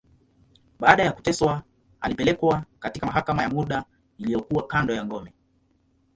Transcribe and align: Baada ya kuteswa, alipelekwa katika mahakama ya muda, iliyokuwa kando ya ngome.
Baada 0.79 1.03
ya 1.03 1.11
kuteswa, 1.11 1.63
alipelekwa 2.01 2.65
katika 2.79 3.05
mahakama 3.05 3.43
ya 3.43 3.49
muda, 3.49 3.83
iliyokuwa 4.17 4.67
kando 4.67 4.93
ya 4.93 5.05
ngome. 5.05 5.33